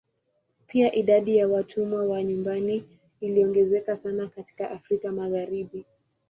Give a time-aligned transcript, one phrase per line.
[0.67, 2.89] Pia idadi ya watumwa wa nyumbani
[3.21, 5.85] iliongezeka sana katika Afrika Magharibi.